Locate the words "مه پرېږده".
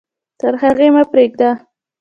0.95-1.49